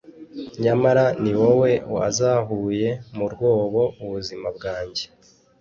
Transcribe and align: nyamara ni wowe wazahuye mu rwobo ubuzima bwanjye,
nyamara 0.63 1.05
ni 1.23 1.33
wowe 1.39 1.71
wazahuye 1.93 2.89
mu 3.15 3.25
rwobo 3.33 3.81
ubuzima 4.03 4.47
bwanjye, 4.57 5.03